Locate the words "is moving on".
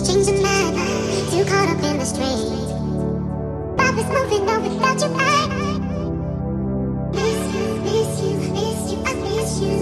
3.98-4.62